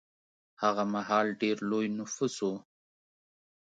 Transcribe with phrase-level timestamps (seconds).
[0.61, 2.49] هغه مهال ډېر لوی نفوس و.